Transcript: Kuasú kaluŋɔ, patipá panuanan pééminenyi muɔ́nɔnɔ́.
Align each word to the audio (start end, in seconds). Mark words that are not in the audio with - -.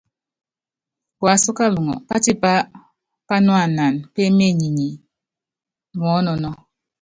Kuasú 1.19 1.49
kaluŋɔ, 1.57 1.93
patipá 2.07 2.51
panuanan 3.27 3.93
pééminenyi 4.13 4.89
muɔ́nɔnɔ́. 5.99 6.53